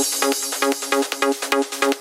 [0.00, 1.99] Música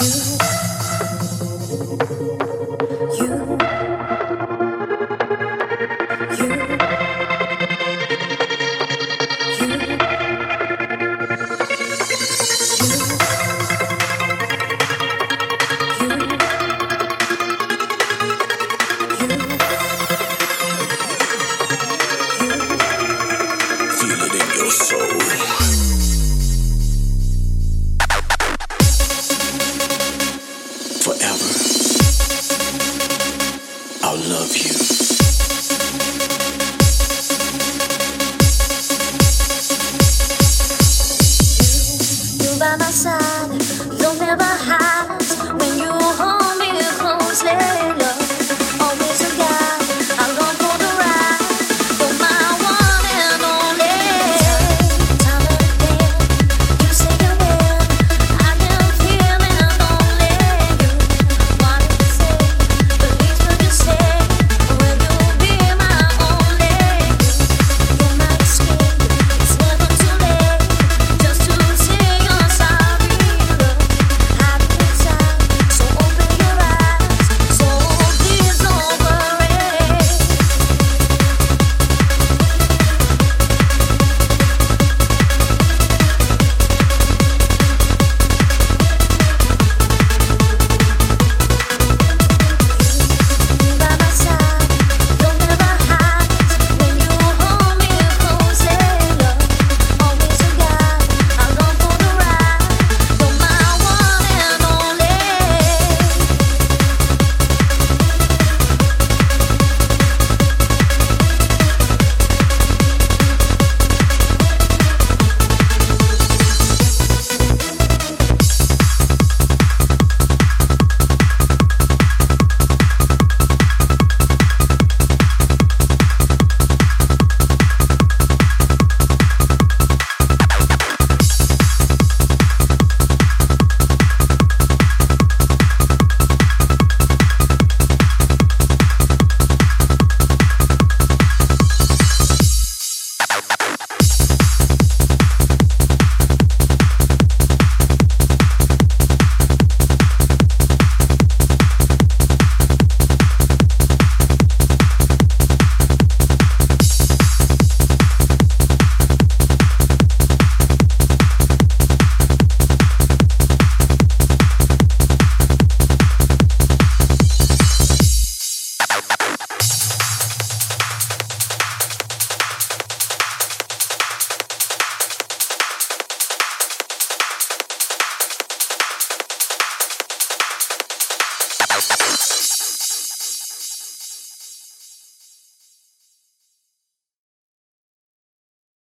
[0.00, 0.77] You